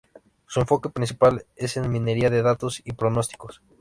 [0.47, 3.61] Su enfoque principal es en minería de datos y pronósticos.